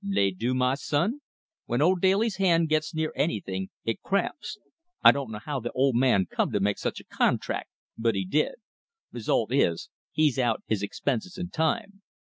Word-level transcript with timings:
"They 0.03 0.31
do, 0.31 0.55
my 0.55 0.73
son. 0.73 1.21
When 1.67 1.79
old 1.79 2.01
Daly's 2.01 2.37
hand 2.37 2.69
gets 2.69 2.95
near 2.95 3.13
anything, 3.15 3.69
it 3.85 4.01
cramps. 4.01 4.57
I 5.03 5.11
don't 5.11 5.29
know 5.29 5.37
how 5.37 5.59
the 5.59 5.71
old 5.73 5.93
man 5.95 6.25
come 6.25 6.51
to 6.53 6.59
make 6.59 6.79
such 6.79 6.99
a 6.99 7.05
contrac', 7.05 7.67
but 7.99 8.15
he 8.15 8.25
did. 8.25 8.55
Result 9.11 9.53
is, 9.53 9.89
he's 10.11 10.39
out 10.39 10.63
his 10.65 10.81
expenses 10.81 11.37
and 11.37 11.53
time." 11.53 12.01